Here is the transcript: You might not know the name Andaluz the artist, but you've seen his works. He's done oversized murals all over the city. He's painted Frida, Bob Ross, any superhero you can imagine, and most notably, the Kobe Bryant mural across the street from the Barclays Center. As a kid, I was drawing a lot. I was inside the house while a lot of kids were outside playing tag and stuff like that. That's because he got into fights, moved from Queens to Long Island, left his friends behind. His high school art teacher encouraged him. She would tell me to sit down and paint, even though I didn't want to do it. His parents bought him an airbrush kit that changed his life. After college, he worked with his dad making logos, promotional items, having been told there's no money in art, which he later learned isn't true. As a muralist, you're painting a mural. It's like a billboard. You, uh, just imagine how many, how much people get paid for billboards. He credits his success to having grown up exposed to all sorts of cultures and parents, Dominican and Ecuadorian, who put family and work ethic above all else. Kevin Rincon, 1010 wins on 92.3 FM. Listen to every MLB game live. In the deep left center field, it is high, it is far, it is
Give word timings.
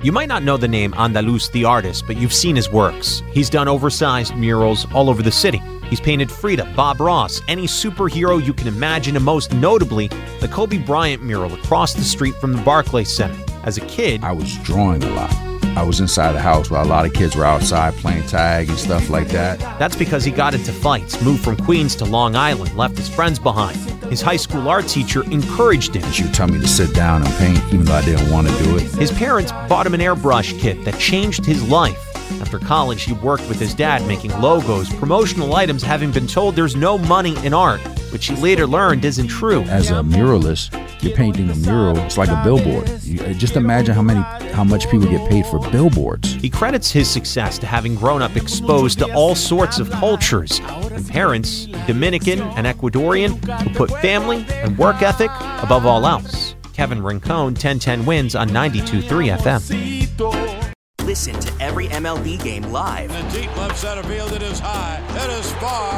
You 0.00 0.12
might 0.12 0.28
not 0.28 0.44
know 0.44 0.56
the 0.56 0.68
name 0.68 0.92
Andaluz 0.92 1.50
the 1.50 1.64
artist, 1.64 2.04
but 2.06 2.16
you've 2.16 2.32
seen 2.32 2.54
his 2.54 2.70
works. 2.70 3.20
He's 3.32 3.50
done 3.50 3.66
oversized 3.66 4.36
murals 4.36 4.86
all 4.92 5.10
over 5.10 5.22
the 5.22 5.32
city. 5.32 5.60
He's 5.90 6.00
painted 6.00 6.30
Frida, 6.30 6.72
Bob 6.76 7.00
Ross, 7.00 7.42
any 7.48 7.66
superhero 7.66 8.44
you 8.44 8.52
can 8.52 8.68
imagine, 8.68 9.16
and 9.16 9.24
most 9.24 9.52
notably, 9.54 10.06
the 10.40 10.46
Kobe 10.46 10.78
Bryant 10.78 11.24
mural 11.24 11.52
across 11.52 11.94
the 11.94 12.04
street 12.04 12.36
from 12.36 12.52
the 12.52 12.62
Barclays 12.62 13.10
Center. 13.10 13.42
As 13.64 13.76
a 13.76 13.80
kid, 13.86 14.22
I 14.22 14.30
was 14.30 14.56
drawing 14.58 15.02
a 15.02 15.10
lot. 15.10 15.34
I 15.76 15.82
was 15.82 15.98
inside 15.98 16.32
the 16.32 16.40
house 16.40 16.70
while 16.70 16.84
a 16.84 16.86
lot 16.86 17.04
of 17.04 17.12
kids 17.12 17.34
were 17.34 17.44
outside 17.44 17.94
playing 17.94 18.26
tag 18.28 18.68
and 18.68 18.78
stuff 18.78 19.10
like 19.10 19.28
that. 19.28 19.58
That's 19.80 19.96
because 19.96 20.24
he 20.24 20.30
got 20.30 20.54
into 20.54 20.72
fights, 20.72 21.20
moved 21.22 21.42
from 21.42 21.56
Queens 21.56 21.96
to 21.96 22.04
Long 22.04 22.36
Island, 22.36 22.76
left 22.76 22.96
his 22.96 23.08
friends 23.08 23.40
behind. 23.40 23.78
His 24.10 24.22
high 24.22 24.36
school 24.36 24.68
art 24.68 24.88
teacher 24.88 25.22
encouraged 25.24 25.94
him. 25.94 26.10
She 26.12 26.24
would 26.24 26.34
tell 26.34 26.48
me 26.48 26.58
to 26.58 26.66
sit 26.68 26.94
down 26.94 27.22
and 27.22 27.34
paint, 27.34 27.62
even 27.72 27.84
though 27.84 27.94
I 27.94 28.04
didn't 28.04 28.30
want 28.30 28.48
to 28.48 28.64
do 28.64 28.76
it. 28.76 28.82
His 28.94 29.12
parents 29.12 29.52
bought 29.68 29.86
him 29.86 29.94
an 29.94 30.00
airbrush 30.00 30.58
kit 30.58 30.84
that 30.84 30.98
changed 30.98 31.44
his 31.44 31.62
life. 31.68 32.04
After 32.40 32.58
college, 32.58 33.02
he 33.02 33.12
worked 33.14 33.48
with 33.48 33.58
his 33.58 33.74
dad 33.74 34.06
making 34.06 34.38
logos, 34.40 34.88
promotional 34.94 35.54
items, 35.54 35.82
having 35.82 36.10
been 36.10 36.26
told 36.26 36.56
there's 36.56 36.76
no 36.76 36.96
money 36.96 37.36
in 37.44 37.52
art, 37.52 37.80
which 38.12 38.26
he 38.26 38.36
later 38.36 38.66
learned 38.66 39.04
isn't 39.04 39.28
true. 39.28 39.62
As 39.62 39.90
a 39.90 40.02
muralist, 40.02 40.72
you're 41.02 41.16
painting 41.16 41.50
a 41.50 41.54
mural. 41.56 41.96
It's 41.98 42.18
like 42.18 42.28
a 42.28 42.40
billboard. 42.42 42.88
You, 43.02 43.22
uh, 43.22 43.32
just 43.32 43.56
imagine 43.56 43.94
how 43.94 44.02
many, 44.02 44.20
how 44.52 44.64
much 44.64 44.88
people 44.90 45.08
get 45.08 45.28
paid 45.28 45.46
for 45.46 45.58
billboards. 45.70 46.32
He 46.34 46.50
credits 46.50 46.90
his 46.90 47.08
success 47.08 47.58
to 47.58 47.66
having 47.66 47.94
grown 47.94 48.22
up 48.22 48.36
exposed 48.36 48.98
to 49.00 49.14
all 49.14 49.34
sorts 49.34 49.78
of 49.78 49.90
cultures 49.90 50.60
and 50.60 51.08
parents, 51.08 51.66
Dominican 51.86 52.40
and 52.40 52.66
Ecuadorian, 52.66 53.38
who 53.62 53.70
put 53.70 53.90
family 54.00 54.44
and 54.50 54.76
work 54.78 55.02
ethic 55.02 55.30
above 55.62 55.86
all 55.86 56.06
else. 56.06 56.54
Kevin 56.72 57.02
Rincon, 57.02 57.54
1010 57.54 58.06
wins 58.06 58.34
on 58.36 58.48
92.3 58.50 59.36
FM. 59.36 60.78
Listen 61.04 61.34
to 61.40 61.52
every 61.58 61.88
MLB 61.88 62.42
game 62.44 62.64
live. 62.64 63.10
In 63.10 63.26
the 63.26 63.40
deep 63.40 63.56
left 63.56 63.78
center 63.78 64.02
field, 64.02 64.30
it 64.32 64.42
is 64.42 64.60
high, 64.60 65.02
it 65.16 65.30
is 65.30 65.50
far, 65.54 65.88
it 65.88 65.96
is 65.96 65.97